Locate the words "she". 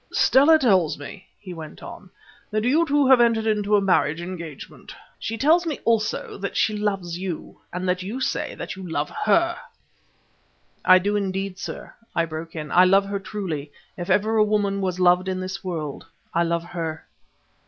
5.19-5.37, 6.57-6.75